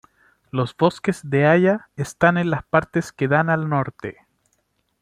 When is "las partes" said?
2.49-3.11